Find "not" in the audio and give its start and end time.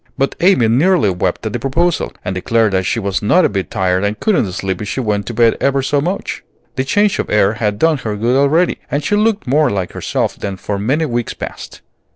3.21-3.45